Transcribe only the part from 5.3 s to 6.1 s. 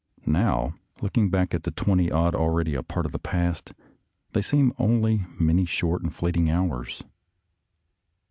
many short